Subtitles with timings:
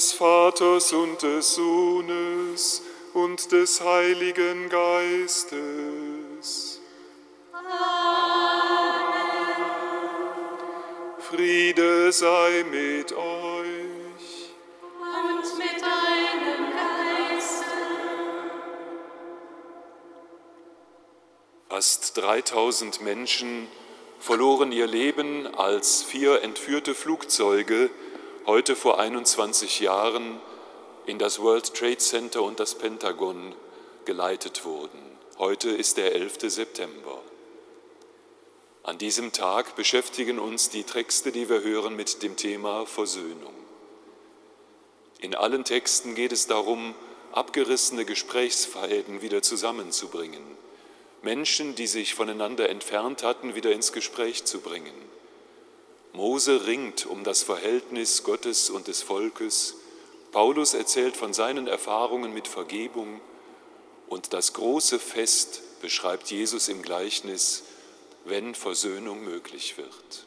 [0.00, 2.80] Des Vaters und des Sohnes
[3.12, 5.60] und des Heiligen Geistes.
[7.52, 7.70] Amen.
[11.18, 14.54] Friede sei mit euch.
[15.02, 17.66] Und mit deinem Geiste.
[21.68, 23.68] Fast 3000 Menschen
[24.18, 27.90] verloren ihr Leben, als vier entführte Flugzeuge
[28.50, 30.40] heute vor 21 Jahren
[31.06, 33.54] in das World Trade Center und das Pentagon
[34.06, 34.98] geleitet wurden.
[35.38, 36.38] Heute ist der 11.
[36.50, 37.22] September.
[38.82, 43.54] An diesem Tag beschäftigen uns die Texte, die wir hören, mit dem Thema Versöhnung.
[45.20, 46.96] In allen Texten geht es darum,
[47.30, 50.42] abgerissene Gesprächsfäden wieder zusammenzubringen,
[51.22, 55.09] Menschen, die sich voneinander entfernt hatten, wieder ins Gespräch zu bringen
[56.12, 59.76] Mose ringt um das Verhältnis Gottes und des Volkes.
[60.32, 63.20] Paulus erzählt von seinen Erfahrungen mit Vergebung.
[64.08, 67.62] Und das große Fest beschreibt Jesus im Gleichnis,
[68.24, 70.26] wenn Versöhnung möglich wird.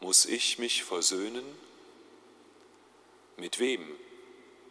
[0.00, 1.44] Muss ich mich versöhnen?
[3.36, 3.86] Mit wem?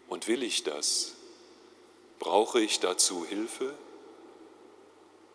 [0.10, 1.14] Und will ich das?
[2.20, 3.74] Brauche ich dazu Hilfe?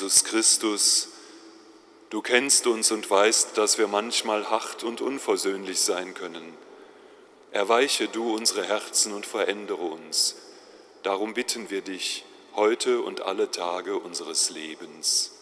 [0.01, 1.09] Jesus Christus,
[2.11, 6.57] du kennst uns und weißt, dass wir manchmal hart und unversöhnlich sein können.
[7.51, 10.37] Erweiche du unsere Herzen und verändere uns.
[11.03, 15.33] Darum bitten wir dich heute und alle Tage unseres Lebens.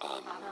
[0.00, 0.24] Amen.
[0.24, 0.45] Herr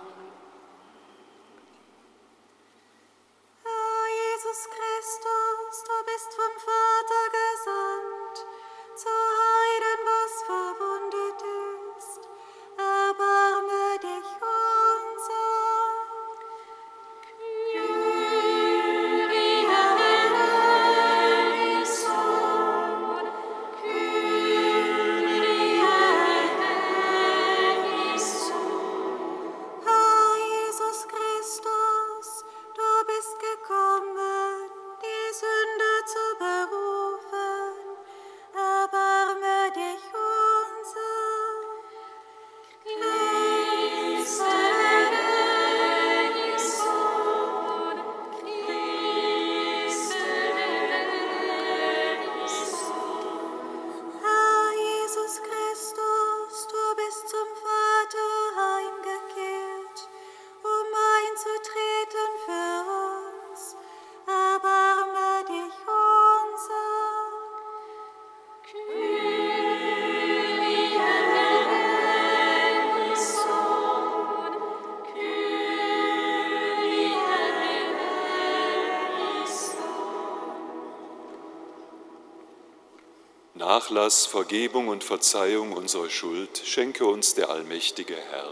[83.85, 88.51] Nachlass, Vergebung und Verzeihung unserer Schuld schenke uns der allmächtige Herr.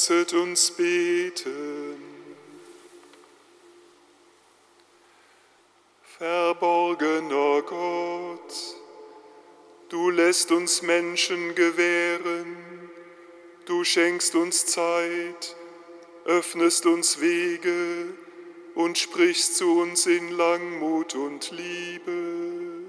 [0.00, 2.02] Lasset uns beten.
[6.16, 8.54] Verborgener Gott,
[9.90, 12.56] du lässt uns Menschen gewähren,
[13.66, 15.54] du schenkst uns Zeit,
[16.24, 18.14] öffnest uns Wege
[18.74, 22.84] und sprichst zu uns in Langmut und Liebe.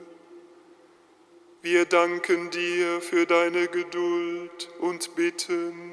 [1.61, 5.90] Wir danken dir für deine Geduld und bitten,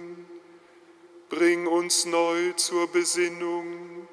[1.88, 4.06] uns neu zur Besinnung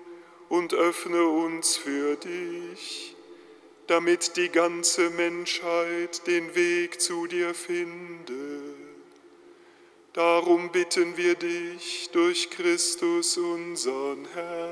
[0.48, 3.14] und öffne uns für dich,
[3.88, 8.76] damit die ganze Menschheit den Weg zu dir finde.
[10.14, 14.65] Darum bitten wir dich durch Christus unseren Herrn.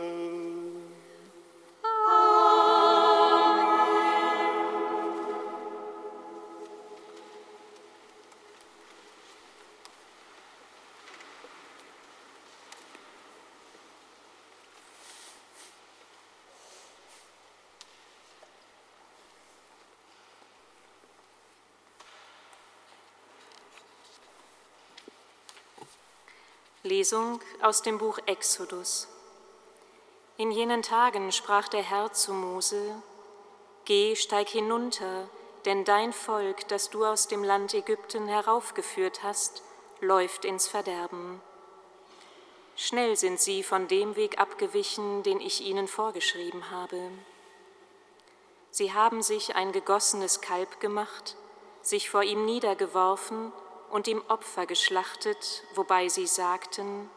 [26.85, 29.07] Lesung aus dem Buch Exodus.
[30.35, 33.01] In jenen Tagen sprach der Herr zu Mose,
[33.85, 35.29] Geh, steig hinunter,
[35.63, 39.63] denn dein Volk, das du aus dem Land Ägypten heraufgeführt hast,
[40.01, 41.41] läuft ins Verderben.
[42.75, 46.99] Schnell sind sie von dem Weg abgewichen, den ich ihnen vorgeschrieben habe.
[48.71, 51.37] Sie haben sich ein gegossenes Kalb gemacht,
[51.81, 53.53] sich vor ihm niedergeworfen
[53.93, 57.11] und ihm Opfer geschlachtet, wobei sie sagten,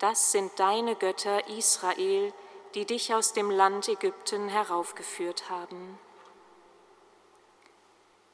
[0.00, 2.32] das sind deine Götter Israel,
[2.74, 5.96] die dich aus dem Land Ägypten heraufgeführt haben.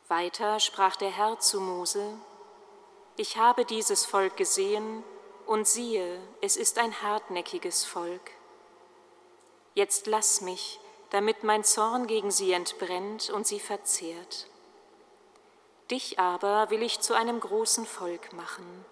[0.09, 2.17] Weiter sprach der Herr zu Mose,
[3.17, 5.05] ich habe dieses Volk gesehen,
[5.45, 8.31] und siehe, es ist ein hartnäckiges Volk.
[9.75, 14.50] Jetzt lass mich, damit mein Zorn gegen sie entbrennt und sie verzehrt.
[15.91, 18.85] Dich aber will ich zu einem großen Volk machen.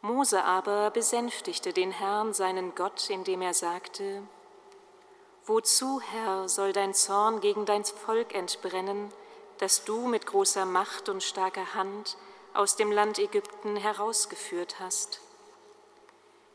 [0.00, 4.22] Mose aber besänftigte den Herrn, seinen Gott, indem er sagte,
[5.46, 9.12] Wozu, Herr, soll dein Zorn gegen dein Volk entbrennen,
[9.58, 12.16] das du mit großer Macht und starker Hand
[12.52, 15.20] aus dem Land Ägypten herausgeführt hast?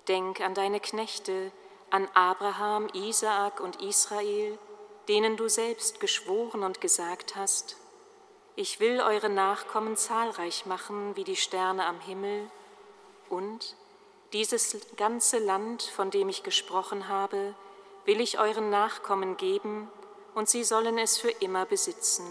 [0.10, 1.54] Denk an deine Knechte,
[1.90, 4.60] an Abraham, Isaak und Israel,
[5.08, 7.78] denen du selbst geschworen und gesagt hast,
[8.58, 12.50] ich will eure Nachkommen zahlreich machen wie die Sterne am Himmel
[13.30, 13.76] und
[14.34, 17.54] dieses ganze Land, von dem ich gesprochen habe,
[18.06, 19.88] will ich euren Nachkommen geben
[20.34, 22.26] und sie sollen es für immer besitzen.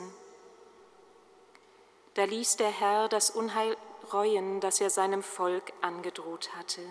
[2.15, 3.77] Da ließ der Herr das Unheil
[4.13, 6.83] reuen, das er seinem Volk angedroht hatte.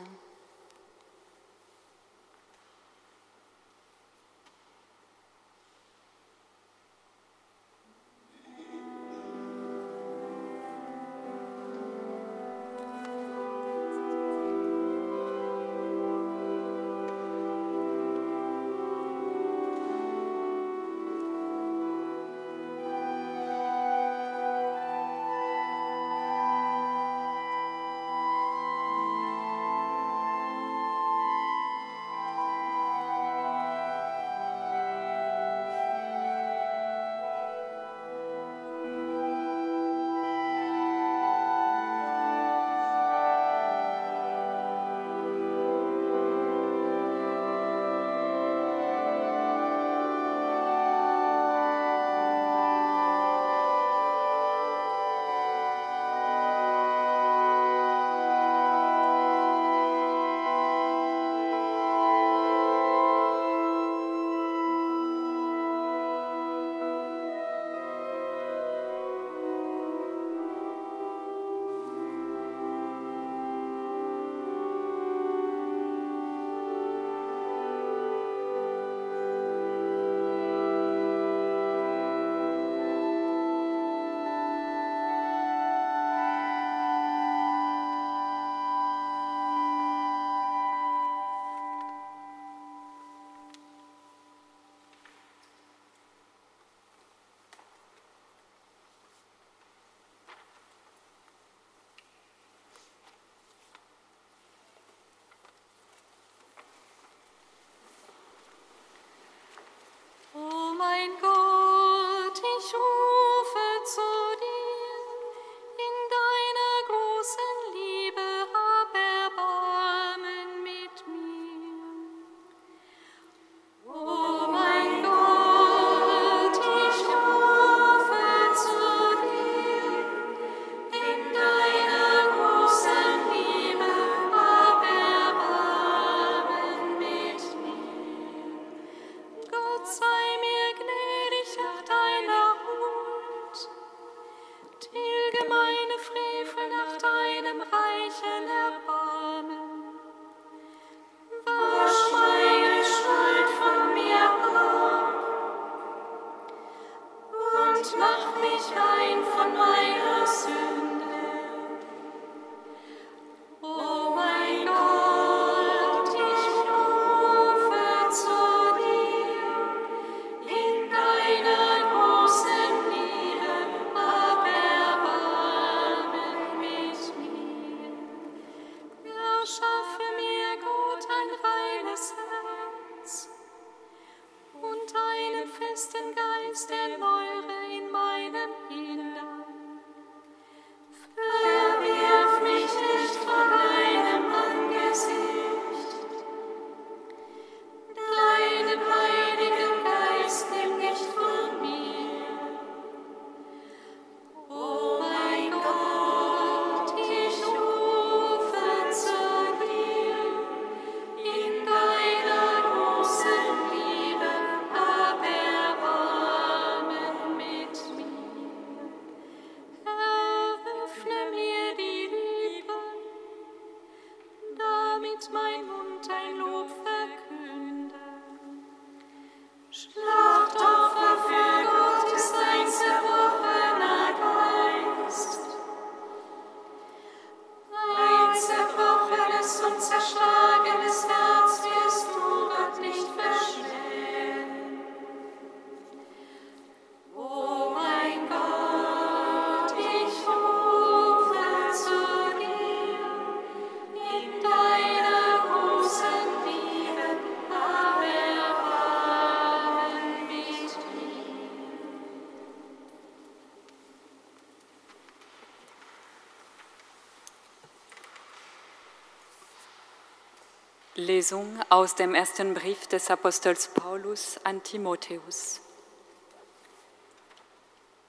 [271.05, 275.61] Lesung aus dem ersten Brief des Apostels Paulus an Timotheus.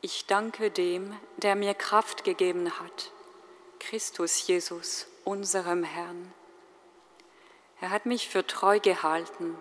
[0.01, 3.13] Ich danke dem, der mir Kraft gegeben hat,
[3.81, 6.33] Christus Jesus, unserem Herrn.
[7.83, 9.59] Er hat mich für treu gehalten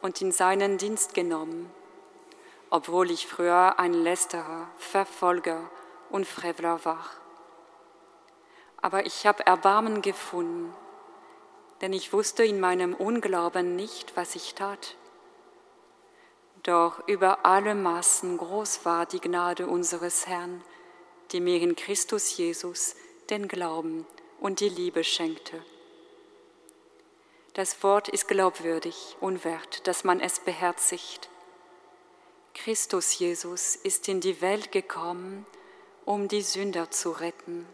[0.00, 1.68] und in seinen Dienst genommen,
[2.70, 5.68] obwohl ich früher ein Lästerer, Verfolger
[6.10, 7.10] und Frevler war.
[8.80, 10.72] Aber ich habe Erbarmen gefunden
[11.80, 14.96] denn ich wusste in meinem Unglauben nicht, was ich tat.
[16.62, 20.62] Doch über alle Maßen groß war die Gnade unseres Herrn,
[21.32, 22.96] die mir in Christus Jesus
[23.30, 24.06] den Glauben
[24.40, 25.62] und die Liebe schenkte.
[27.54, 31.28] Das Wort ist glaubwürdig und wert, dass man es beherzigt.
[32.54, 35.46] Christus Jesus ist in die Welt gekommen,
[36.04, 37.66] um die Sünder zu retten.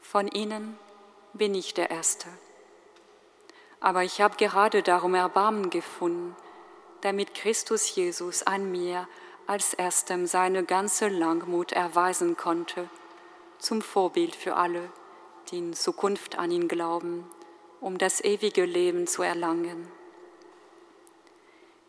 [0.00, 0.78] Von ihnen
[1.32, 2.28] bin ich der Erste.
[3.80, 6.34] Aber ich habe gerade darum Erbarmen gefunden,
[7.02, 9.06] damit Christus Jesus an mir
[9.46, 12.88] als erstem seine ganze Langmut erweisen konnte,
[13.58, 14.90] zum Vorbild für alle,
[15.50, 17.28] die in Zukunft an ihn glauben,
[17.80, 19.88] um das ewige Leben zu erlangen.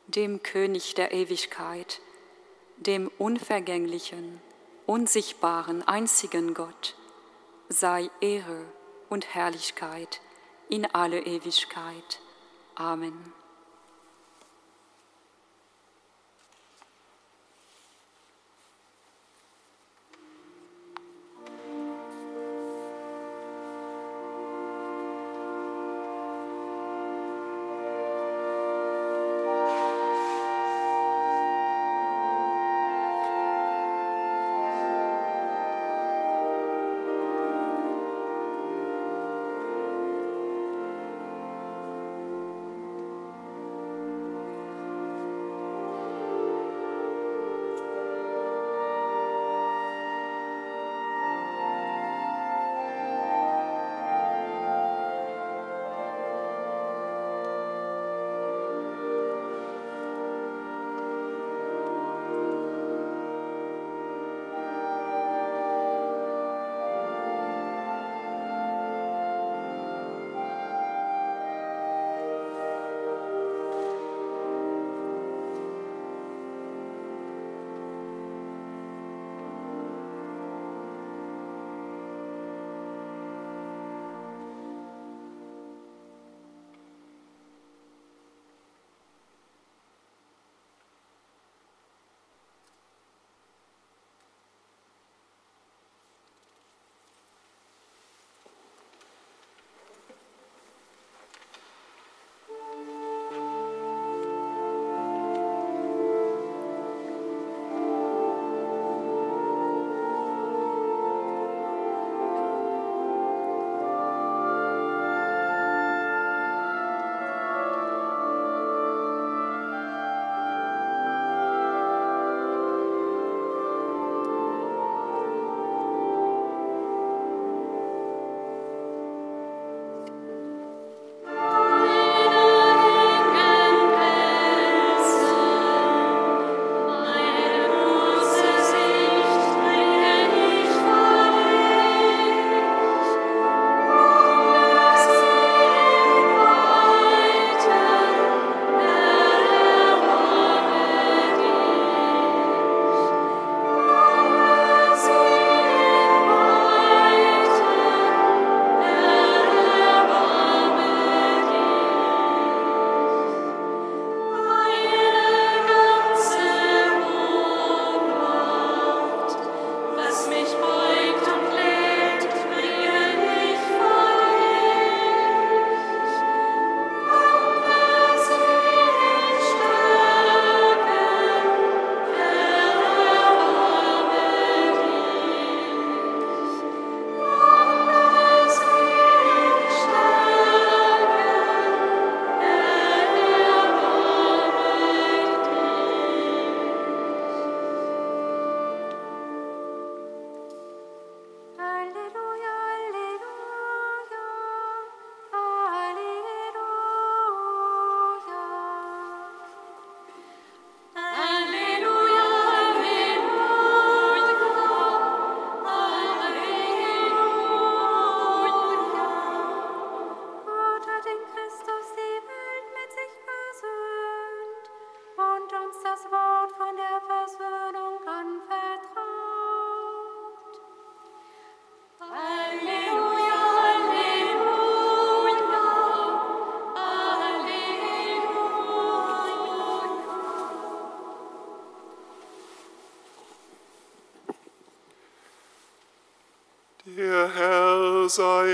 [0.08, 2.00] Dem König der Ewigkeit,
[2.78, 4.40] dem unvergänglichen,
[4.86, 6.96] unsichtbaren, einzigen Gott,
[7.70, 8.66] sei Ehre
[9.10, 10.22] und Herrlichkeit
[10.70, 12.20] in alle Ewigkeit.
[12.76, 13.34] Amen.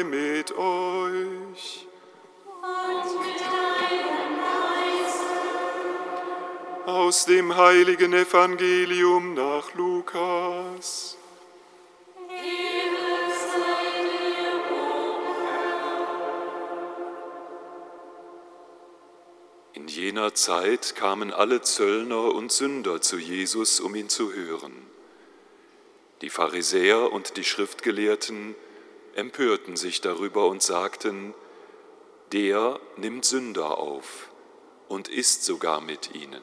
[0.04, 1.88] Mit euch.
[2.62, 4.40] Und mit deinem
[5.04, 5.34] Geiste.
[6.86, 11.18] Aus dem heiligen Evangelium nach Lukas.
[19.74, 24.74] In jener Zeit kamen alle Zöllner und Sünder zu Jesus, um ihn zu hören.
[26.22, 28.56] Die Pharisäer und die Schriftgelehrten
[29.16, 31.34] empörten sich darüber und sagten,
[32.32, 34.30] der nimmt Sünder auf
[34.88, 36.42] und isst sogar mit ihnen.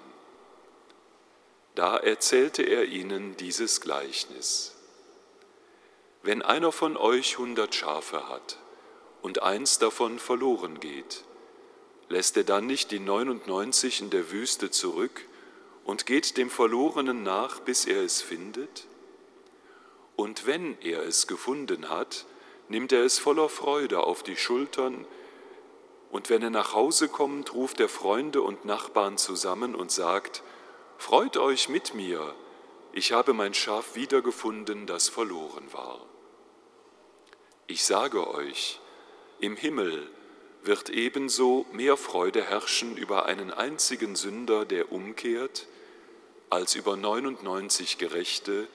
[1.74, 4.74] Da erzählte er ihnen dieses Gleichnis.
[6.22, 8.58] Wenn einer von euch hundert Schafe hat
[9.22, 11.24] und eins davon verloren geht,
[12.08, 15.24] lässt er dann nicht die 99 in der Wüste zurück
[15.84, 18.86] und geht dem Verlorenen nach, bis er es findet?
[20.16, 22.26] Und wenn er es gefunden hat,
[22.70, 25.06] nimmt er es voller Freude auf die Schultern,
[26.10, 30.42] und wenn er nach Hause kommt, ruft er Freunde und Nachbarn zusammen und sagt,
[30.98, 32.34] Freut euch mit mir,
[32.92, 36.04] ich habe mein Schaf wiedergefunden, das verloren war.
[37.68, 38.80] Ich sage euch,
[39.40, 40.10] im Himmel
[40.62, 45.68] wird ebenso mehr Freude herrschen über einen einzigen Sünder, der umkehrt,
[46.50, 48.66] als über 99 Gerechte,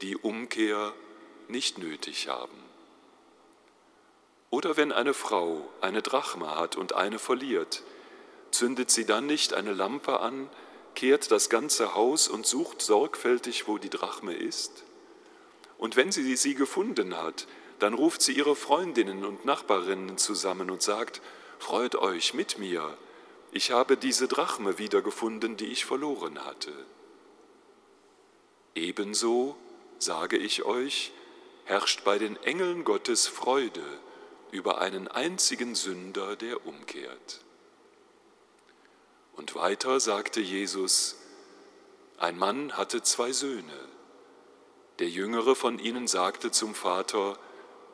[0.00, 0.92] die Umkehr
[1.48, 2.63] nicht nötig haben.
[4.54, 7.82] Oder wenn eine Frau eine Drachma hat und eine verliert,
[8.52, 10.48] zündet sie dann nicht eine Lampe an,
[10.94, 14.84] kehrt das ganze Haus und sucht sorgfältig, wo die Drachme ist?
[15.76, 17.48] Und wenn sie sie gefunden hat,
[17.80, 21.20] dann ruft sie ihre Freundinnen und Nachbarinnen zusammen und sagt,
[21.58, 22.96] Freut euch mit mir,
[23.50, 26.72] ich habe diese Drachme wiedergefunden, die ich verloren hatte.
[28.76, 29.56] Ebenso,
[29.98, 31.10] sage ich euch,
[31.64, 33.82] herrscht bei den Engeln Gottes Freude
[34.54, 37.40] über einen einzigen Sünder, der umkehrt.
[39.32, 41.16] Und weiter sagte Jesus,
[42.18, 43.88] ein Mann hatte zwei Söhne.
[45.00, 47.36] Der jüngere von ihnen sagte zum Vater,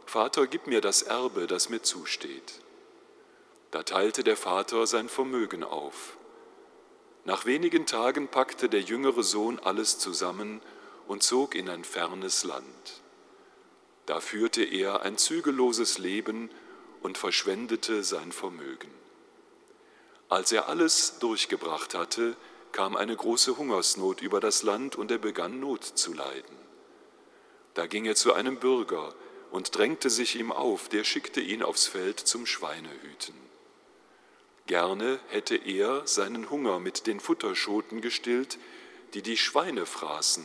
[0.04, 2.60] Vater, gib mir das Erbe, das mir zusteht.
[3.70, 6.18] Da teilte der Vater sein Vermögen auf.
[7.24, 10.60] Nach wenigen Tagen packte der jüngere Sohn alles zusammen
[11.08, 12.99] und zog in ein fernes Land.
[14.10, 16.50] Da führte er ein zügelloses Leben
[17.00, 18.90] und verschwendete sein Vermögen.
[20.28, 22.34] Als er alles durchgebracht hatte,
[22.72, 26.56] kam eine große Hungersnot über das Land und er begann Not zu leiden.
[27.74, 29.14] Da ging er zu einem Bürger
[29.52, 33.36] und drängte sich ihm auf, der schickte ihn aufs Feld zum Schweinehüten.
[34.66, 38.58] Gerne hätte er seinen Hunger mit den Futterschoten gestillt,
[39.14, 40.44] die die Schweine fraßen,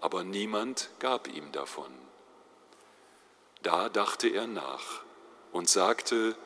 [0.00, 2.03] aber niemand gab ihm davon.
[3.64, 5.02] Da dachte er nach
[5.50, 6.36] und sagte,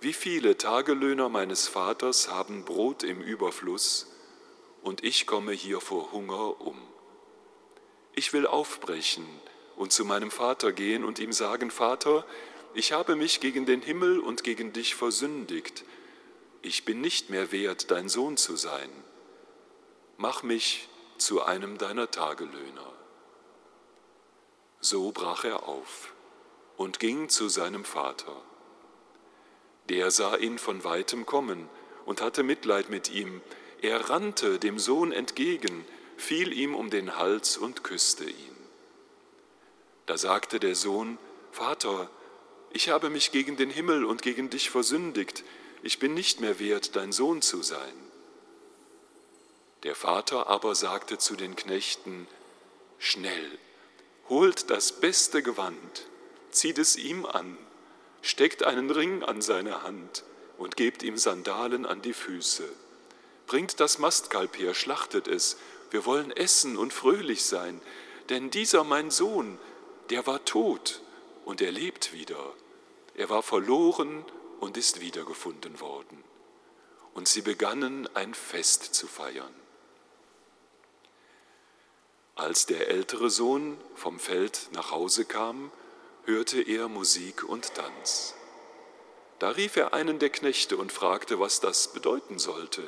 [0.00, 4.08] wie viele Tagelöhner meines Vaters haben Brot im Überfluss,
[4.82, 6.76] und ich komme hier vor Hunger um.
[8.14, 9.26] Ich will aufbrechen
[9.76, 12.24] und zu meinem Vater gehen und ihm sagen, Vater,
[12.74, 15.84] ich habe mich gegen den Himmel und gegen dich versündigt,
[16.62, 18.90] ich bin nicht mehr wert, dein Sohn zu sein.
[20.16, 22.92] Mach mich zu einem deiner Tagelöhner.
[24.80, 26.12] So brach er auf
[26.80, 28.34] und ging zu seinem Vater.
[29.90, 31.68] Der sah ihn von weitem kommen
[32.06, 33.42] und hatte Mitleid mit ihm.
[33.82, 35.84] Er rannte dem Sohn entgegen,
[36.16, 38.56] fiel ihm um den Hals und küsste ihn.
[40.06, 41.18] Da sagte der Sohn,
[41.52, 42.08] Vater,
[42.72, 45.44] ich habe mich gegen den Himmel und gegen dich versündigt,
[45.82, 48.10] ich bin nicht mehr wert, dein Sohn zu sein.
[49.82, 52.26] Der Vater aber sagte zu den Knechten,
[52.98, 53.58] Schnell,
[54.30, 56.06] holt das beste Gewand
[56.50, 57.56] zieht es ihm an,
[58.22, 60.24] steckt einen Ring an seine Hand
[60.58, 62.68] und gebt ihm Sandalen an die Füße.
[63.46, 65.56] Bringt das Mastkalb her, schlachtet es,
[65.90, 67.80] wir wollen essen und fröhlich sein,
[68.28, 69.58] denn dieser mein Sohn,
[70.10, 71.02] der war tot
[71.44, 72.54] und er lebt wieder.
[73.14, 74.24] Er war verloren
[74.60, 76.22] und ist wiedergefunden worden.
[77.14, 79.54] Und sie begannen ein Fest zu feiern.
[82.36, 85.72] Als der ältere Sohn vom Feld nach Hause kam,
[86.24, 88.34] hörte er Musik und Tanz.
[89.38, 92.82] Da rief er einen der Knechte und fragte, was das bedeuten sollte.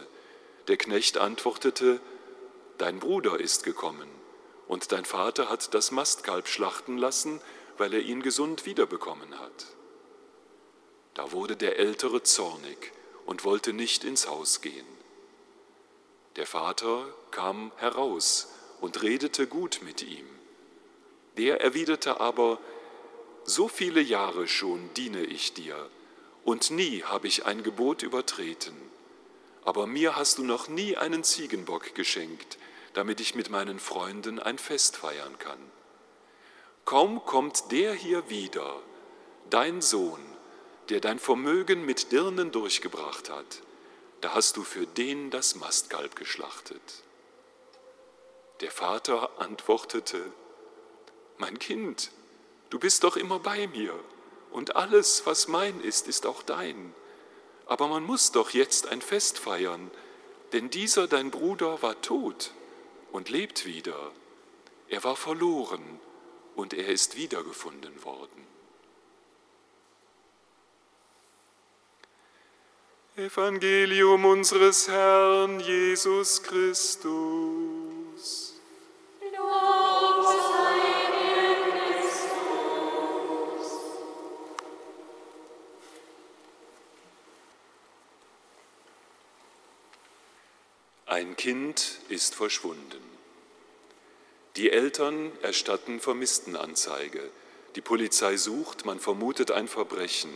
[0.69, 2.01] Der Knecht antwortete,
[2.79, 4.09] Dein Bruder ist gekommen,
[4.69, 7.41] und dein Vater hat das Mastkalb schlachten lassen,
[7.79, 9.67] weil er ihn gesund wiederbekommen hat.
[11.15, 12.93] Da wurde der Ältere zornig
[13.27, 14.87] und wollte nicht ins Haus gehen.
[16.37, 18.49] Der Vater kam heraus
[18.81, 20.27] und redete gut mit ihm.
[21.37, 22.59] Der erwiderte aber,
[23.45, 25.91] so viele Jahre schon diene ich dir,
[26.45, 28.77] und nie habe ich ein Gebot übertreten.
[29.65, 32.59] Aber mir hast du noch nie einen Ziegenbock geschenkt,
[32.95, 35.59] damit ich mit meinen Freunden ein Fest feiern kann.
[36.85, 38.83] Kaum kommt der hier wieder,
[39.51, 40.21] dein Sohn,
[40.89, 43.63] der dein Vermögen mit Dirnen durchgebracht hat,
[44.21, 47.03] da hast du für den das Mastkalb geschlachtet.
[48.61, 50.21] Der Vater antwortete,
[51.39, 52.11] mein Kind,
[52.73, 53.93] du bist doch immer bei mir
[54.51, 56.95] und alles, was mein ist, ist auch dein.
[57.67, 59.91] Aber man muss doch jetzt ein Fest feiern,
[60.53, 62.53] denn dieser dein Bruder war tot
[63.13, 64.11] und lebt wieder.
[64.89, 66.01] Er war verloren
[66.57, 68.47] und er ist wiedergefunden worden.
[73.17, 77.03] Evangelium unseres Herrn Jesus Christus.
[79.37, 79.82] Lob
[91.13, 93.03] Ein Kind ist verschwunden.
[94.57, 97.21] Die Eltern erstatten Vermisstenanzeige.
[97.77, 100.33] Die Polizei sucht, man vermutet ein Verbrechen.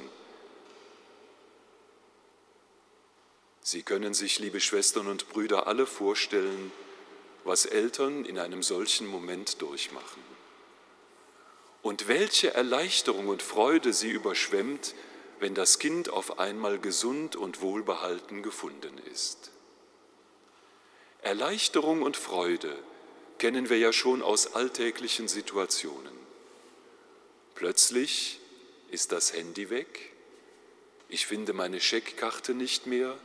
[3.63, 6.71] Sie können sich, liebe Schwestern und Brüder, alle vorstellen,
[7.45, 10.23] was Eltern in einem solchen Moment durchmachen.
[11.81, 14.95] Und welche Erleichterung und Freude sie überschwemmt,
[15.41, 19.53] wenn das Kind auf einmal gesund und wohlbehalten gefunden ist.
[21.27, 22.79] Erleichterung und Freude
[23.39, 26.17] kennen wir ja schon aus alltäglichen Situationen.
[27.57, 28.39] Plötzlich
[28.93, 30.13] ist das Handy weg,
[31.09, 33.19] ich finde meine Scheckkarte nicht mehr.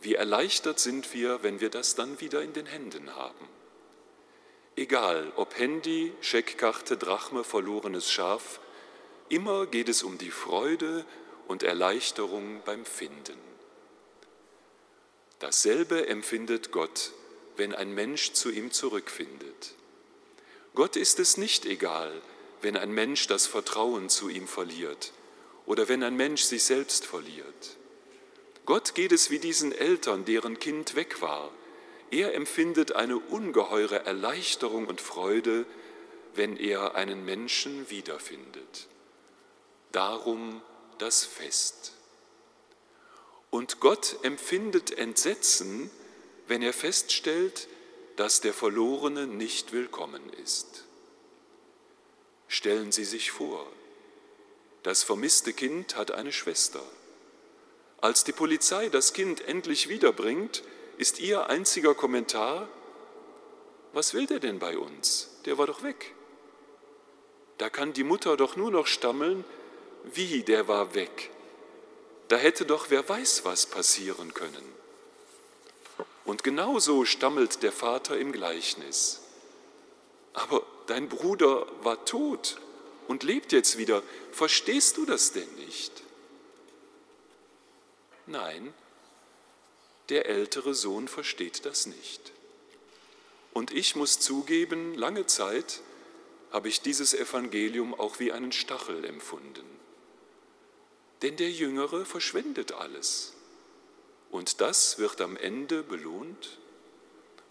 [0.00, 3.48] Wie erleichtert sind wir, wenn wir das dann wieder in den Händen haben.
[4.74, 8.58] Egal, ob Handy, Scheckkarte, Drachme, verlorenes Schaf,
[9.28, 11.04] immer geht es um die Freude
[11.46, 13.47] und Erleichterung beim Finden.
[15.38, 17.12] Dasselbe empfindet Gott,
[17.56, 19.74] wenn ein Mensch zu ihm zurückfindet.
[20.74, 22.12] Gott ist es nicht egal,
[22.60, 25.12] wenn ein Mensch das Vertrauen zu ihm verliert
[25.66, 27.76] oder wenn ein Mensch sich selbst verliert.
[28.64, 31.50] Gott geht es wie diesen Eltern, deren Kind weg war.
[32.10, 35.66] Er empfindet eine ungeheure Erleichterung und Freude,
[36.34, 38.88] wenn er einen Menschen wiederfindet.
[39.92, 40.62] Darum
[40.98, 41.92] das Fest.
[43.50, 45.90] Und Gott empfindet Entsetzen,
[46.46, 47.68] wenn er feststellt,
[48.16, 50.84] dass der Verlorene nicht willkommen ist.
[52.48, 53.66] Stellen Sie sich vor,
[54.82, 56.82] das vermisste Kind hat eine Schwester.
[58.00, 60.62] Als die Polizei das Kind endlich wiederbringt,
[60.98, 62.68] ist ihr einziger Kommentar,
[63.92, 65.30] was will der denn bei uns?
[65.44, 66.14] Der war doch weg.
[67.58, 69.44] Da kann die Mutter doch nur noch stammeln,
[70.04, 71.30] wie der war weg.
[72.28, 74.64] Da hätte doch wer weiß was passieren können.
[76.24, 79.20] Und genauso stammelt der Vater im Gleichnis.
[80.34, 82.60] Aber dein Bruder war tot
[83.08, 84.02] und lebt jetzt wieder.
[84.30, 86.02] Verstehst du das denn nicht?
[88.26, 88.74] Nein,
[90.10, 92.32] der ältere Sohn versteht das nicht.
[93.54, 95.80] Und ich muss zugeben, lange Zeit
[96.50, 99.77] habe ich dieses Evangelium auch wie einen Stachel empfunden.
[101.22, 103.34] Denn der Jüngere verschwendet alles.
[104.30, 106.58] Und das wird am Ende belohnt.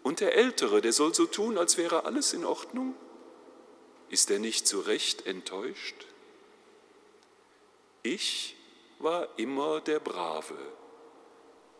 [0.03, 2.95] Und der Ältere, der soll so tun, als wäre alles in Ordnung.
[4.09, 6.05] Ist er nicht zu Recht enttäuscht?
[8.03, 8.55] Ich
[8.99, 10.57] war immer der Brave,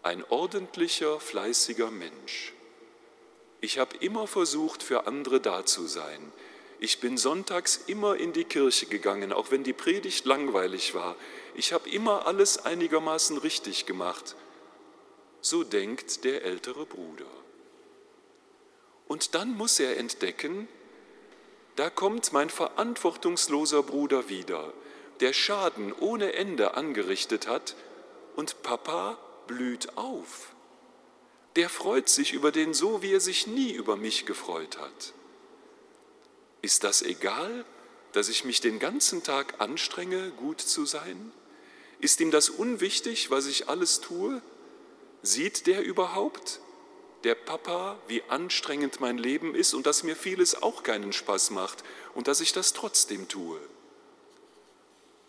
[0.04, 2.54] ein ordentlicher, fleißiger Mensch.
[3.62, 6.32] Ich habe immer versucht, für andere da zu sein.
[6.80, 11.16] Ich bin sonntags immer in die Kirche gegangen, auch wenn die Predigt langweilig war.
[11.56, 14.36] Ich habe immer alles einigermaßen richtig gemacht.
[15.42, 17.26] So denkt der ältere Bruder.
[19.08, 20.68] Und dann muss er entdecken,
[21.78, 24.74] da kommt mein verantwortungsloser Bruder wieder,
[25.20, 27.76] der Schaden ohne Ende angerichtet hat,
[28.36, 30.54] und Papa blüht auf.
[31.56, 35.14] Der freut sich über den so, wie er sich nie über mich gefreut hat.
[36.68, 37.64] Ist das egal,
[38.12, 41.32] dass ich mich den ganzen Tag anstrenge, gut zu sein?
[42.02, 44.42] Ist ihm das unwichtig, was ich alles tue?
[45.22, 46.60] Sieht der überhaupt,
[47.24, 51.86] der Papa, wie anstrengend mein Leben ist und dass mir vieles auch keinen Spaß macht
[52.16, 53.62] und dass ich das trotzdem tue?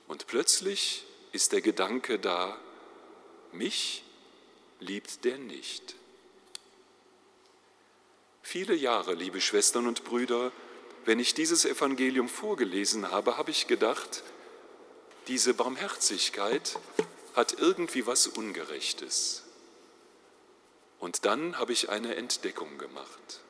[0.09, 2.59] Und plötzlich ist der Gedanke da,
[3.53, 4.03] mich
[4.81, 5.95] liebt der nicht.
[8.43, 10.51] Viele Jahre, liebe Schwestern und Brüder,
[11.09, 14.23] wenn ich dieses Evangelium vorgelesen habe, habe ich gedacht,
[15.27, 16.79] diese Barmherzigkeit
[17.35, 19.43] hat irgendwie was Ungerechtes.
[20.99, 23.41] Und dann habe ich eine Entdeckung gemacht.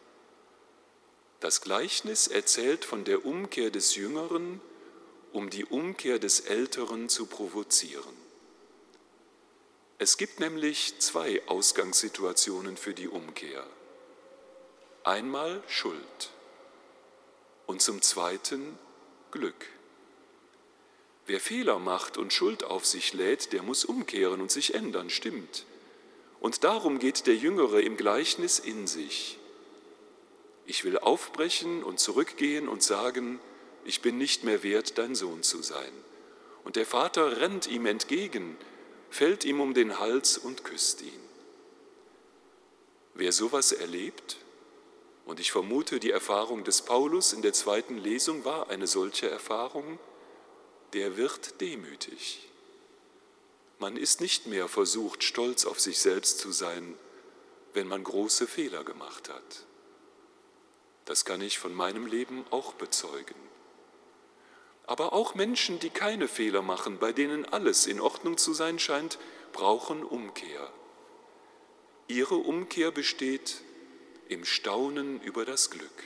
[1.40, 4.61] Das Gleichnis erzählt von der Umkehr des Jüngeren,
[5.33, 8.16] um die Umkehr des Älteren zu provozieren.
[9.99, 13.66] Es gibt nämlich zwei Ausgangssituationen für die Umkehr.
[15.03, 16.31] Einmal Schuld
[17.69, 18.77] und zum Zweiten
[19.31, 19.67] Glück.
[21.27, 25.67] Wer Fehler macht und Schuld auf sich lädt, der muss umkehren und sich ändern, stimmt.
[26.41, 29.39] Und darum geht der Jüngere im Gleichnis in sich.
[30.65, 33.39] Ich will aufbrechen und zurückgehen und sagen,
[33.85, 35.93] ich bin nicht mehr wert, dein Sohn zu sein.
[36.65, 38.57] Und der Vater rennt ihm entgegen,
[39.11, 41.21] fällt ihm um den Hals und küsst ihn.
[43.13, 44.39] Wer sowas erlebt,
[45.29, 49.99] und ich vermute, die Erfahrung des Paulus in der zweiten Lesung war eine solche Erfahrung,
[50.95, 52.49] der wird demütig.
[53.79, 56.95] Man ist nicht mehr versucht, stolz auf sich selbst zu sein,
[57.75, 59.67] wenn man große Fehler gemacht hat.
[61.05, 63.37] Das kann ich von meinem Leben auch bezeugen.
[64.87, 69.19] Aber auch Menschen, die keine Fehler machen, bei denen alles in Ordnung zu sein scheint,
[69.53, 70.73] brauchen Umkehr.
[72.07, 73.61] Ihre Umkehr besteht
[74.29, 76.05] im Staunen über das Glück.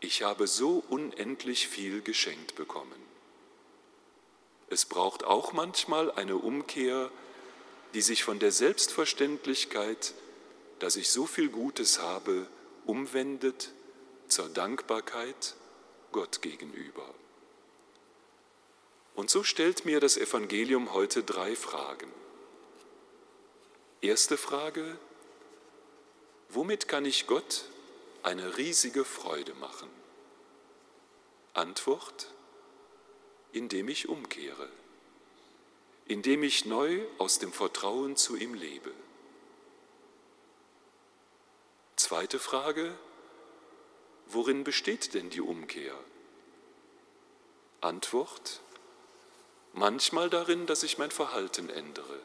[0.00, 3.02] Ich habe so unendlich viel geschenkt bekommen.
[4.68, 7.10] Es braucht auch manchmal eine Umkehr,
[7.94, 10.14] die sich von der Selbstverständlichkeit,
[10.78, 12.46] dass ich so viel Gutes habe,
[12.84, 13.72] umwendet
[14.28, 15.54] zur Dankbarkeit
[16.12, 17.14] Gott gegenüber.
[19.14, 22.12] Und so stellt mir das Evangelium heute drei Fragen.
[24.02, 24.98] Erste Frage,
[26.48, 27.64] womit kann ich Gott
[28.22, 29.88] eine riesige Freude machen?
[31.54, 32.28] Antwort,
[33.52, 34.68] indem ich umkehre,
[36.06, 38.92] indem ich neu aus dem Vertrauen zu ihm lebe.
[41.96, 42.96] Zweite Frage,
[44.26, 45.98] worin besteht denn die Umkehr?
[47.80, 48.60] Antwort,
[49.72, 52.20] manchmal darin, dass ich mein Verhalten ändere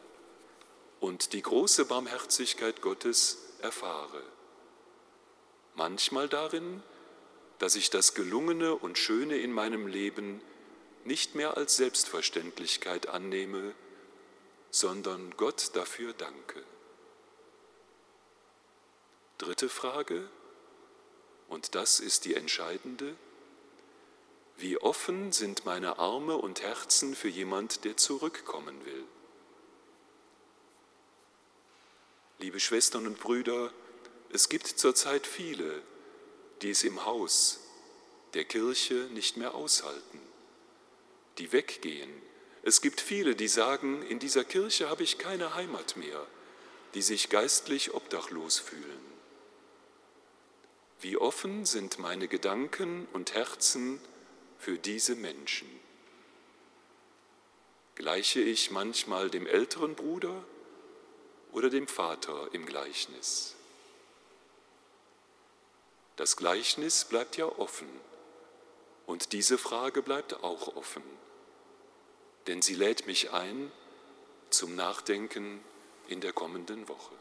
[0.99, 4.23] und die große Barmherzigkeit Gottes erfahre.
[5.75, 6.83] Manchmal darin,
[7.59, 10.41] dass ich das Gelungene und Schöne in meinem Leben
[11.05, 13.73] nicht mehr als Selbstverständlichkeit annehme,
[14.69, 16.63] sondern Gott dafür danke.
[19.37, 20.29] Dritte Frage,
[21.49, 23.15] und das ist die entscheidende,
[24.57, 29.03] wie offen sind meine Arme und Herzen für jemand, der zurückkommen will?
[32.41, 33.71] Liebe Schwestern und Brüder,
[34.33, 35.81] es gibt zurzeit viele,
[36.61, 37.61] die es im Haus
[38.33, 40.19] der Kirche nicht mehr aushalten
[41.37, 42.09] die weggehen.
[42.63, 46.27] Es gibt viele, die sagen, in dieser Kirche habe ich keine Heimat mehr,
[46.93, 49.11] die sich geistlich obdachlos fühlen.
[50.99, 53.99] Wie offen sind meine Gedanken und Herzen
[54.59, 55.67] für diese Menschen?
[57.95, 60.43] Gleiche ich manchmal dem älteren Bruder
[61.51, 63.55] oder dem Vater im Gleichnis?
[66.15, 67.89] Das Gleichnis bleibt ja offen
[69.05, 71.03] und diese Frage bleibt auch offen
[72.47, 73.71] denn sie lädt mich ein
[74.49, 75.63] zum Nachdenken
[76.07, 77.13] in der kommenden Woche.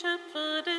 [0.00, 0.69] Schöpfer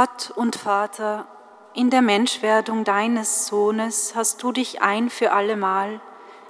[0.00, 1.26] Gott und Vater,
[1.74, 6.00] in der Menschwerdung deines Sohnes hast du dich ein für allemal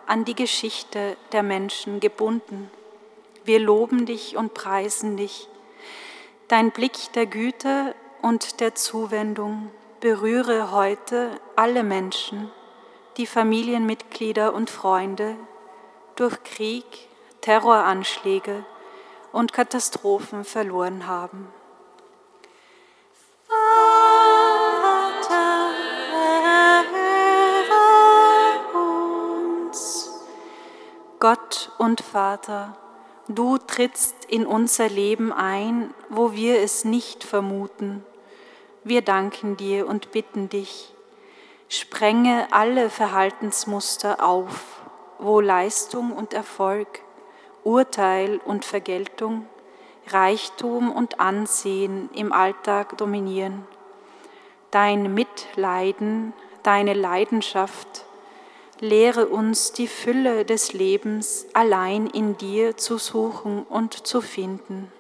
[0.07, 2.71] an die Geschichte der Menschen gebunden.
[3.47, 5.49] Wir loben dich und preisen dich.
[6.49, 9.71] Dein Blick der Güte und der Zuwendung
[10.01, 12.51] berühre heute alle Menschen,
[13.17, 15.37] die Familienmitglieder und Freunde
[16.17, 16.85] durch Krieg,
[17.41, 18.67] Terroranschläge
[19.33, 21.49] und Katastrophen verloren haben.
[31.49, 32.77] Gott und Vater,
[33.27, 38.05] du trittst in unser Leben ein, wo wir es nicht vermuten.
[38.85, 40.93] Wir danken dir und bitten dich,
[41.71, 44.83] sprenge alle Verhaltensmuster auf,
[45.19, 47.01] wo Leistung und Erfolg,
[47.65, 49.47] Urteil und Vergeltung,
[50.09, 53.67] Reichtum und Ansehen im Alltag dominieren.
[54.71, 58.05] Dein Mitleiden, deine Leidenschaft,
[58.81, 64.93] lehre uns die Fülle des Lebens allein in dir zu suchen und zu finden.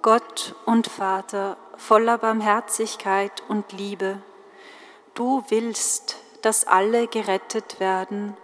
[0.00, 4.22] Gott und Vater, voller Barmherzigkeit und Liebe,
[5.14, 8.36] du willst, dass alle gerettet werden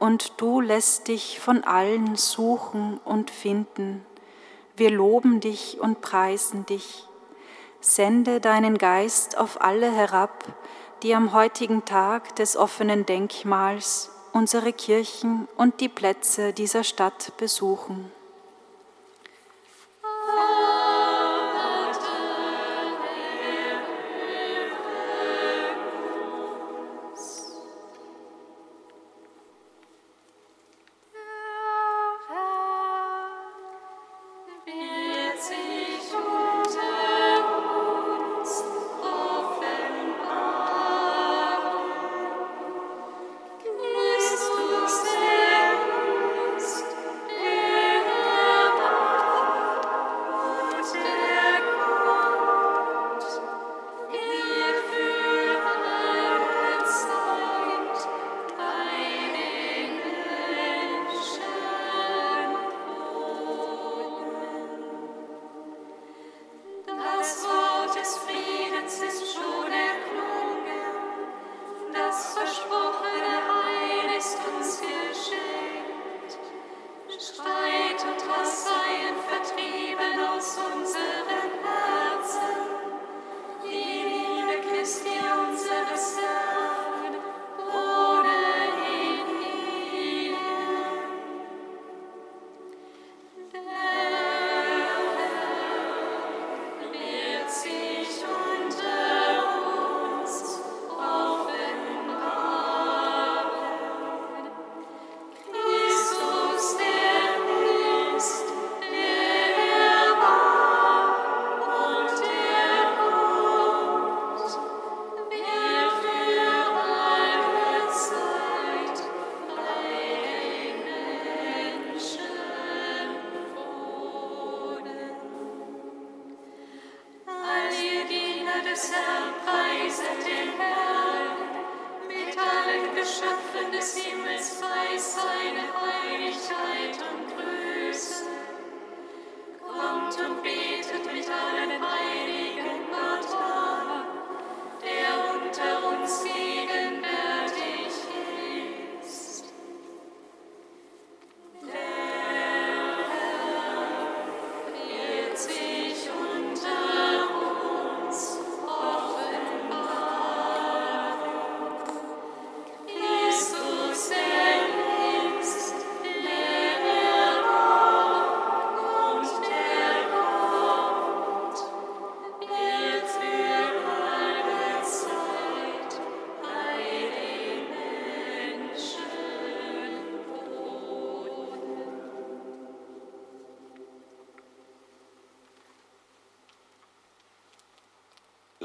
[0.00, 4.04] und du lässt dich von allen suchen und finden.
[4.76, 7.06] Wir loben dich und preisen dich.
[7.80, 10.44] Sende deinen Geist auf alle herab,
[11.02, 18.10] die am heutigen Tag des offenen Denkmals unsere Kirchen und die Plätze dieser Stadt besuchen.
[20.02, 20.73] Wird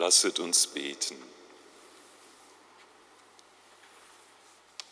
[0.09, 1.15] Lasset uns beten.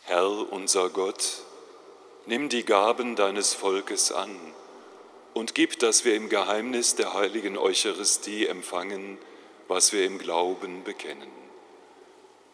[0.04, 1.42] Herr unser Gott,
[2.26, 4.30] nimm die Gaben deines Volkes an
[5.34, 9.18] und gib, dass wir im Geheimnis der heiligen Eucharistie empfangen,
[9.66, 11.32] was wir im Glauben bekennen.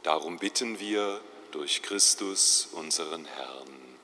[0.02, 3.98] Darum bitten wir durch Christus, unseren Herrn.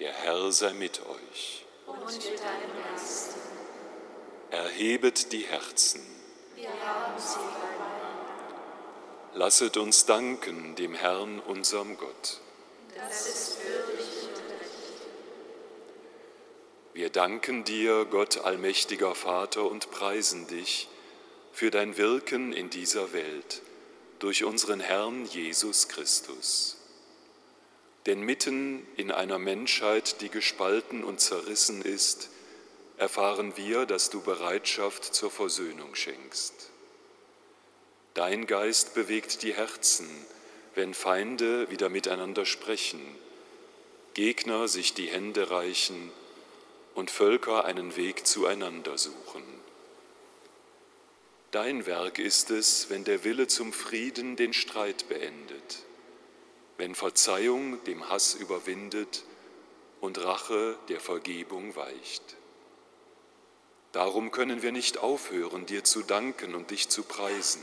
[0.00, 1.64] Der Herr sei mit euch.
[1.86, 3.55] Und mit deinem Geist.
[4.50, 6.00] Erhebet die Herzen.
[9.34, 12.40] Lasset uns danken dem Herrn, unserem Gott.
[12.96, 15.02] Das ist würdig und recht.
[16.94, 20.88] Wir danken dir, Gott allmächtiger Vater, und preisen dich
[21.52, 23.60] für dein Wirken in dieser Welt
[24.20, 26.78] durch unseren Herrn Jesus Christus.
[28.06, 32.30] Denn mitten in einer Menschheit, die gespalten und zerrissen ist,
[32.98, 36.70] erfahren wir, dass du Bereitschaft zur Versöhnung schenkst.
[38.14, 40.08] Dein Geist bewegt die Herzen,
[40.74, 43.00] wenn Feinde wieder miteinander sprechen,
[44.14, 46.10] Gegner sich die Hände reichen
[46.94, 49.44] und Völker einen Weg zueinander suchen.
[51.50, 55.84] Dein Werk ist es, wenn der Wille zum Frieden den Streit beendet,
[56.78, 59.24] wenn Verzeihung dem Hass überwindet
[60.00, 62.35] und Rache der Vergebung weicht.
[63.92, 67.62] Darum können wir nicht aufhören, dir zu danken und dich zu preisen.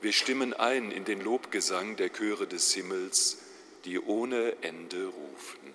[0.00, 3.38] Wir stimmen ein in den Lobgesang der Chöre des Himmels,
[3.84, 5.71] die ohne Ende rufen.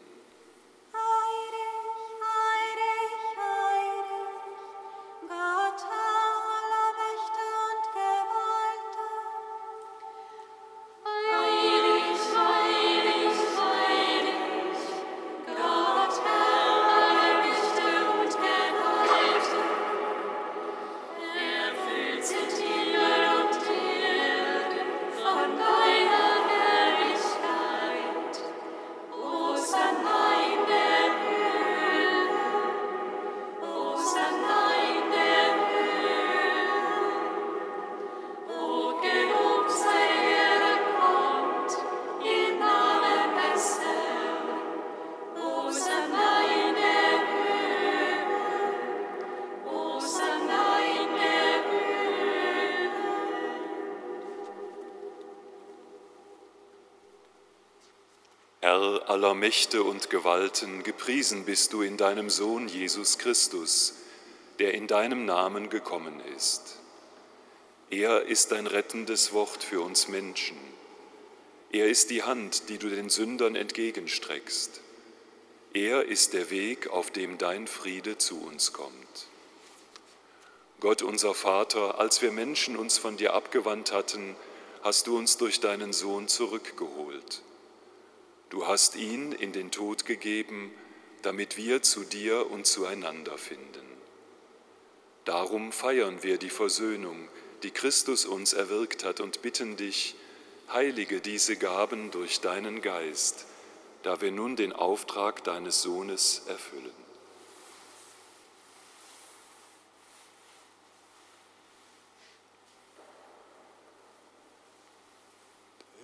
[59.08, 63.93] Aller Mächte und Gewalten, gepriesen bist du in deinem Sohn Jesus Christus,
[64.60, 66.76] der in deinem Namen gekommen ist.
[67.89, 70.58] Er ist dein rettendes Wort für uns Menschen.
[71.72, 74.82] Er ist die Hand, die du den Sündern entgegenstreckst.
[75.72, 79.28] Er ist der Weg, auf dem dein Friede zu uns kommt.
[80.82, 84.36] Gott unser Vater, als wir Menschen uns von dir abgewandt hatten,
[84.82, 87.41] hast du uns durch deinen Sohn zurückgeholt.
[88.50, 90.72] Du hast ihn in den Tod gegeben,
[91.22, 93.86] damit wir zu dir und zueinander finden.
[95.26, 97.28] Darum feiern wir die Versöhnung,
[97.64, 100.16] die Christus uns erwirkt hat, und bitten dich,
[100.72, 103.45] heilige diese Gaben durch deinen Geist,
[104.04, 107.08] da wir nun den Auftrag deines Sohnes erfüllen.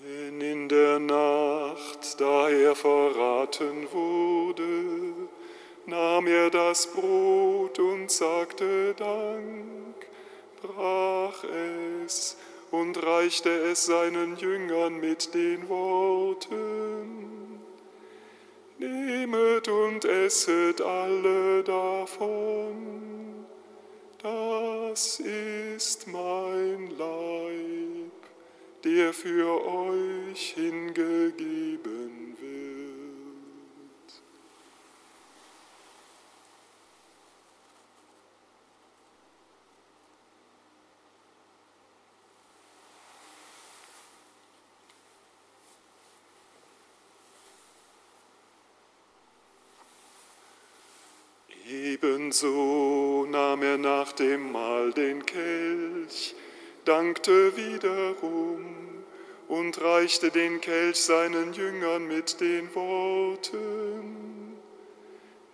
[0.04, 5.30] Denn in der Nacht, da er verraten wurde,
[5.86, 9.96] nahm er das Brot und sagte Dank,
[10.62, 12.38] brach es
[12.72, 17.30] und reichte es seinen Jüngern mit den Worten,
[18.80, 23.46] Nehmet und esset alle davon,
[24.22, 27.94] das ist mein Leib
[28.84, 32.54] der für euch hingegeben wird.
[51.94, 56.34] Ebenso nahm er nach dem Mahl den Kelch,
[56.86, 58.66] dankte wiederum
[59.48, 64.58] und reichte den Kelch seinen Jüngern mit den Worten,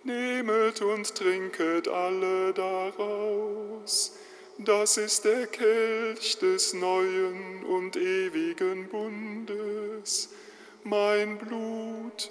[0.02, 4.16] Nehmet und trinket alle daraus,
[4.56, 10.30] das ist der Kelch des neuen und ewigen Bundes,
[10.84, 12.30] mein Blut,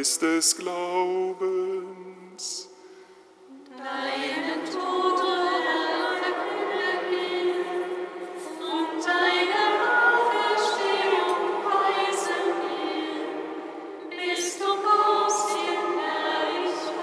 [0.00, 1.90] Geheimnis des Glaubens.
[3.76, 7.60] Deinen Tod, o Herr, verkünden wir
[8.64, 9.62] und deine
[10.08, 17.00] Auferstehung preisen wir, bis du kommst in Herrlichkeit.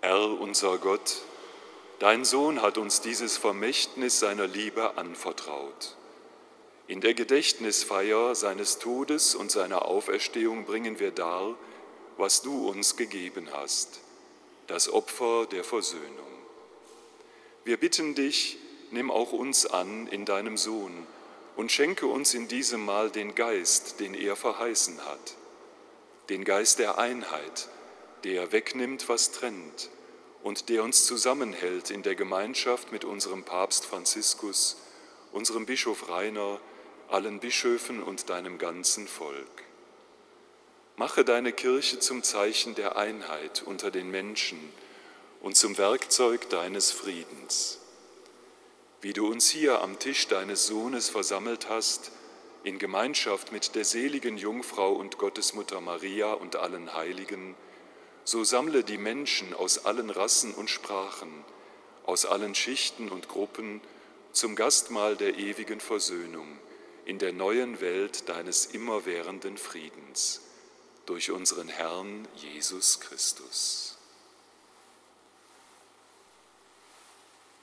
[0.00, 1.22] Herr unser Gott,
[1.98, 5.96] dein Sohn hat uns dieses Vermächtnis seiner Liebe anvertraut.
[6.88, 11.56] In der Gedächtnisfeier seines Todes und seiner Auferstehung bringen wir dar,
[12.16, 14.00] was du uns gegeben hast,
[14.68, 16.26] das Opfer der Versöhnung.
[17.64, 18.58] Wir bitten dich,
[18.92, 21.06] nimm auch uns an in deinem Sohn
[21.56, 25.34] und schenke uns in diesem Mal den Geist, den er verheißen hat,
[26.28, 27.68] den Geist der Einheit,
[28.22, 29.90] der wegnimmt, was trennt
[30.44, 34.76] und der uns zusammenhält in der Gemeinschaft mit unserem Papst Franziskus,
[35.32, 36.60] unserem Bischof Rainer,
[37.10, 39.62] allen Bischöfen und deinem ganzen Volk.
[40.96, 44.58] Mache deine Kirche zum Zeichen der Einheit unter den Menschen
[45.40, 47.78] und zum Werkzeug deines Friedens.
[49.02, 52.10] Wie du uns hier am Tisch deines Sohnes versammelt hast,
[52.64, 57.54] in Gemeinschaft mit der seligen Jungfrau und Gottesmutter Maria und allen Heiligen,
[58.24, 61.44] so sammle die Menschen aus allen Rassen und Sprachen,
[62.04, 63.80] aus allen Schichten und Gruppen
[64.32, 66.58] zum Gastmahl der ewigen Versöhnung
[67.06, 70.42] in der neuen Welt deines immerwährenden Friedens
[71.06, 73.96] durch unseren Herrn Jesus Christus.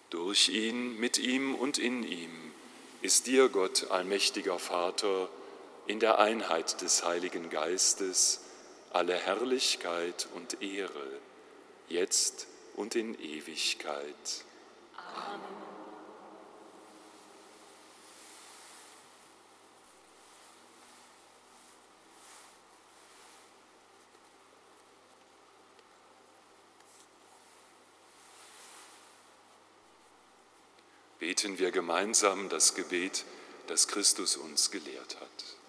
[0.09, 2.53] Durch ihn, mit ihm und in ihm
[3.01, 5.29] ist dir, Gott, allmächtiger Vater,
[5.87, 8.39] in der Einheit des Heiligen Geistes
[8.91, 11.19] alle Herrlichkeit und Ehre,
[11.89, 14.45] jetzt und in Ewigkeit.
[14.95, 15.62] Amen.
[31.33, 33.25] Beten wir gemeinsam das Gebet,
[33.65, 35.62] das Christus uns gelehrt hat.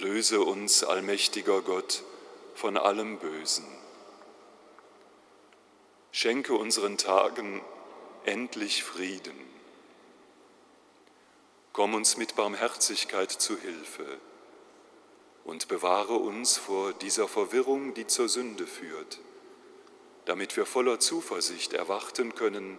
[0.00, 2.04] Erlöse uns, allmächtiger Gott,
[2.54, 3.66] von allem Bösen.
[6.12, 7.60] Schenke unseren Tagen
[8.24, 9.36] endlich Frieden.
[11.72, 14.20] Komm uns mit Barmherzigkeit zu Hilfe
[15.42, 19.18] und bewahre uns vor dieser Verwirrung, die zur Sünde führt,
[20.26, 22.78] damit wir voller Zuversicht erwarten können,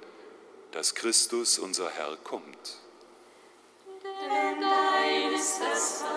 [0.72, 2.78] dass Christus unser Herr kommt.
[4.04, 6.09] Denn dein ist das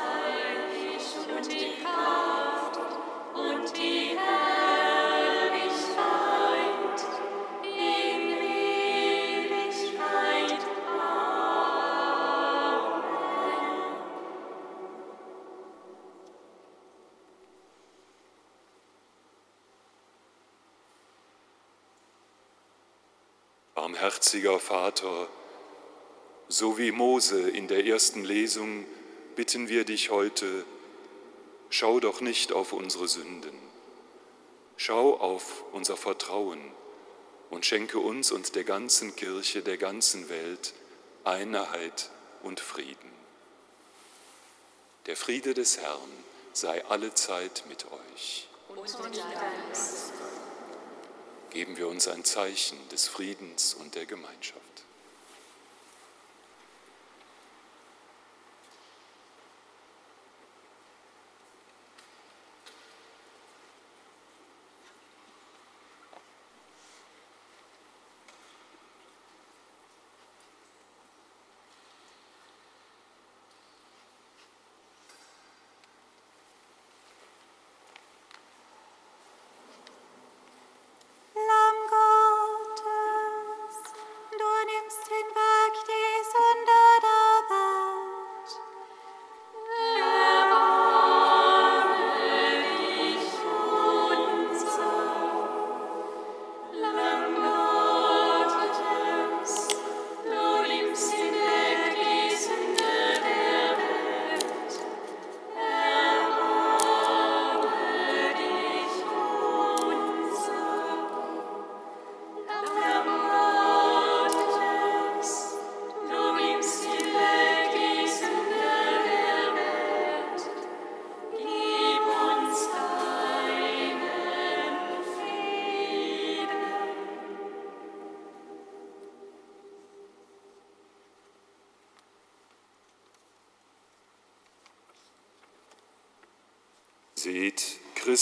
[24.12, 25.26] Barmherziger Vater,
[26.46, 28.84] so wie Mose in der ersten Lesung
[29.36, 30.66] bitten wir dich heute,
[31.70, 33.58] schau doch nicht auf unsere Sünden,
[34.76, 36.60] Schau auf unser Vertrauen
[37.48, 40.74] und schenke uns und der ganzen Kirche, der ganzen Welt
[41.24, 42.10] Einheit
[42.42, 43.12] und Frieden.
[45.06, 46.12] Der Friede des Herrn
[46.52, 48.46] sei allezeit mit euch.
[51.53, 54.62] Geben wir uns ein Zeichen des Friedens und der Gemeinschaft.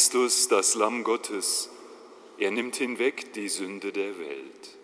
[0.01, 1.69] Christus, das Lamm Gottes,
[2.39, 4.79] er nimmt hinweg die Sünde der Welt.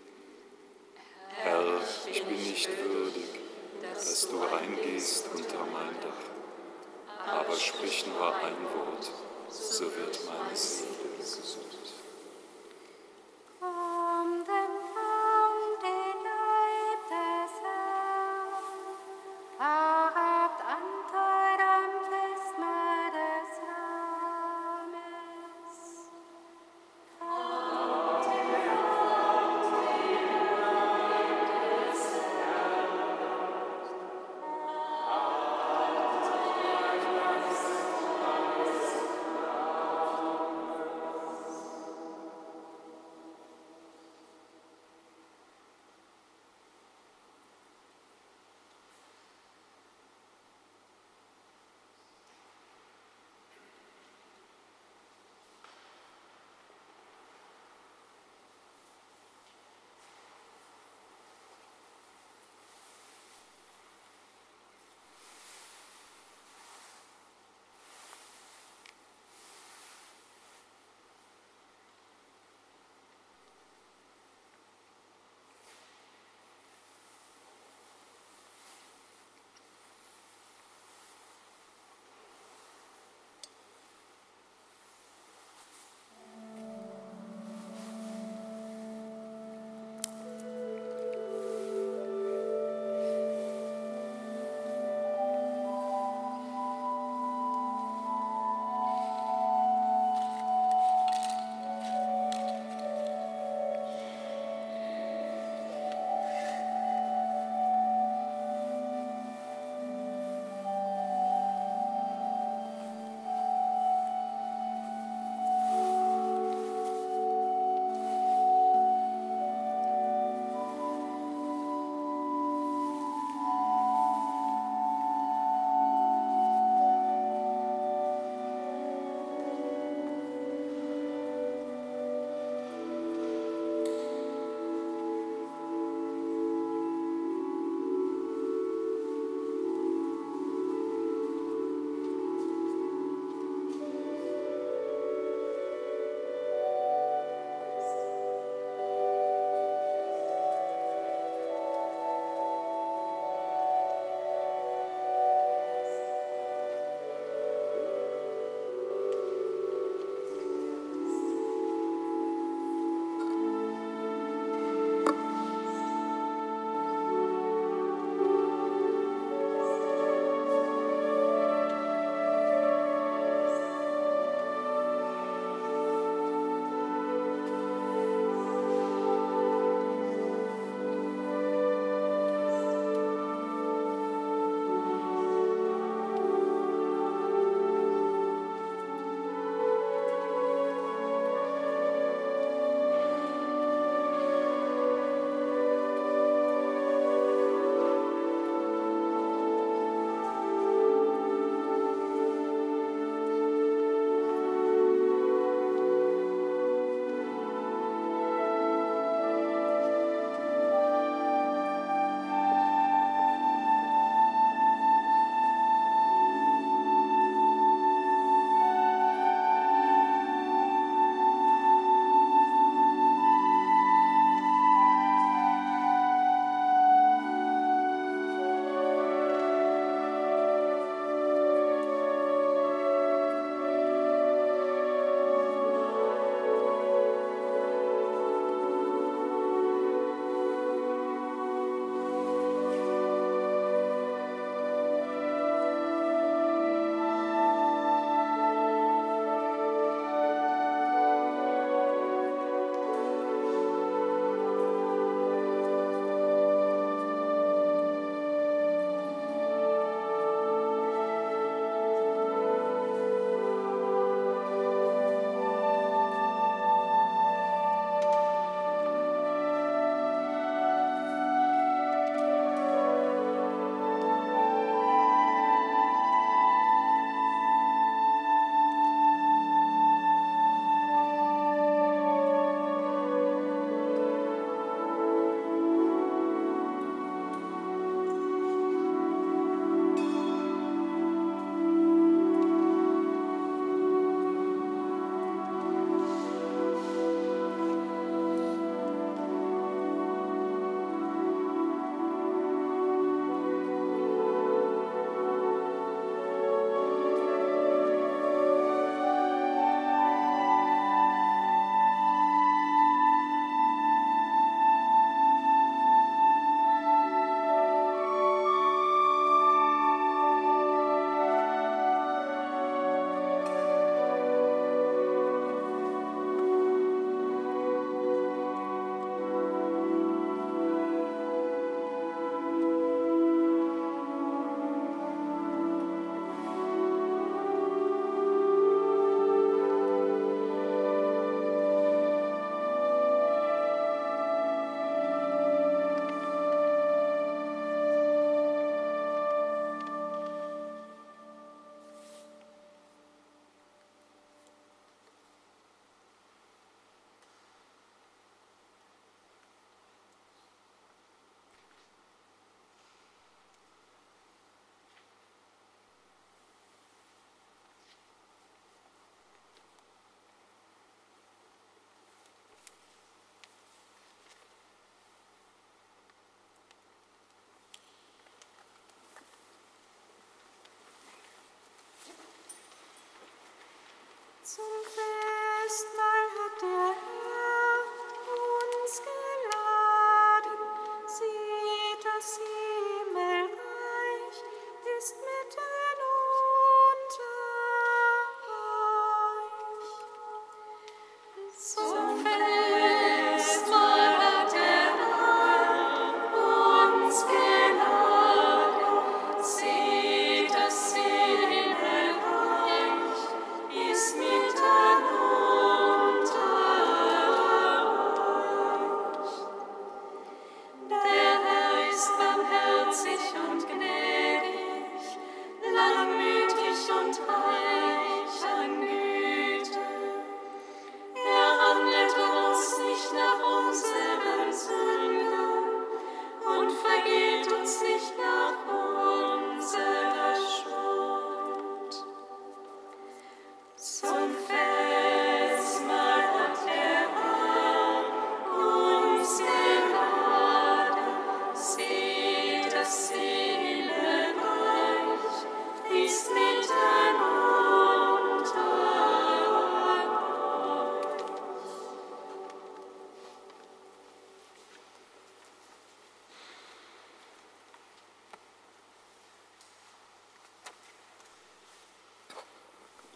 [384.57, 386.76] Zum Festmahl hat der Herr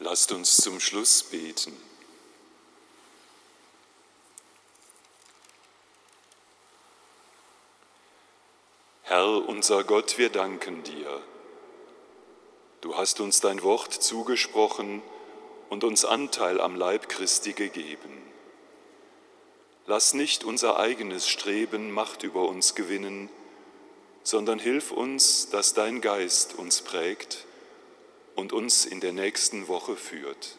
[0.02, 1.76] Lasst uns zum Schluss beten.
[9.02, 11.22] Herr unser Gott, wir danken dir.
[12.80, 15.02] Du hast uns dein Wort zugesprochen
[15.68, 18.22] und uns Anteil am Leib Christi gegeben.
[19.86, 23.28] Lass nicht unser eigenes Streben Macht über uns gewinnen,
[24.22, 27.44] sondern hilf uns, dass dein Geist uns prägt
[28.40, 30.58] und uns in der nächsten Woche führt.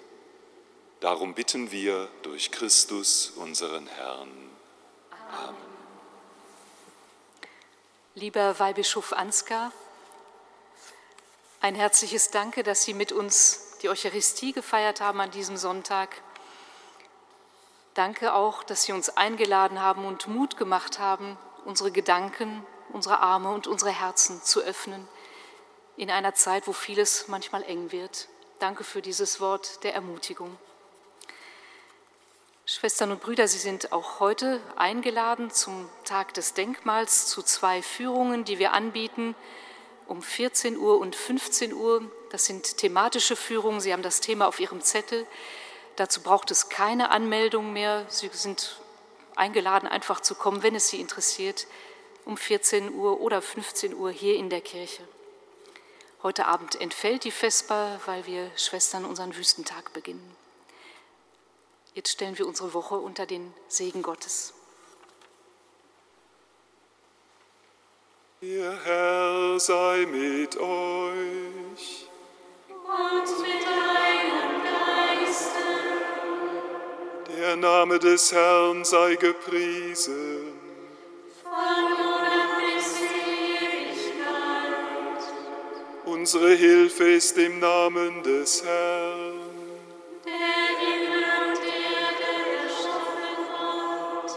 [0.99, 4.29] Darum bitten wir durch Christus, unseren Herrn.
[8.13, 9.71] Lieber Weihbischof Ansgar,
[11.59, 16.21] ein herzliches Danke, dass Sie mit uns die Eucharistie gefeiert haben an diesem Sonntag.
[17.95, 22.63] Danke auch, dass Sie uns eingeladen haben und Mut gemacht haben, unsere Gedanken,
[22.93, 25.07] unsere Arme und unsere Herzen zu öffnen
[25.97, 28.27] in einer Zeit, wo vieles manchmal eng wird.
[28.59, 30.57] Danke für dieses Wort der Ermutigung.
[32.65, 38.45] Schwestern und Brüder, Sie sind auch heute eingeladen zum Tag des Denkmals zu zwei Führungen,
[38.45, 39.35] die wir anbieten,
[40.07, 42.09] um 14 Uhr und 15 Uhr.
[42.29, 43.81] Das sind thematische Führungen.
[43.81, 45.25] Sie haben das Thema auf Ihrem Zettel.
[45.95, 48.05] Dazu braucht es keine Anmeldung mehr.
[48.09, 48.79] Sie sind
[49.35, 51.67] eingeladen, einfach zu kommen, wenn es Sie interessiert,
[52.25, 55.03] um 14 Uhr oder 15 Uhr hier in der Kirche.
[56.23, 60.35] Heute Abend entfällt die Vesper, weil wir Schwestern unseren Wüstentag beginnen.
[61.95, 64.53] Jetzt stellen wir unsere Woche unter den Segen Gottes.
[68.39, 72.07] Der Herr sei mit euch.
[72.69, 75.63] Und mit deinem Geiste,
[77.35, 80.53] Der Name des Herrn sei gepriesen.
[81.41, 82.10] von
[86.21, 89.39] Unsere Hilfe ist im Namen des Herrn.
[90.23, 90.33] Der
[92.61, 94.31] erschaffen hat.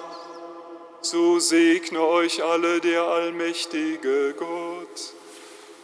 [1.02, 5.12] So segne euch alle der allmächtige Gott,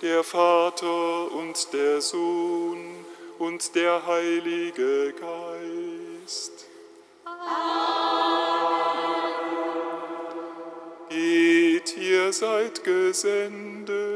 [0.00, 3.04] der Vater und der Sohn
[3.38, 6.64] und der Heilige Geist.
[11.10, 14.09] Geht, ihr seid gesendet.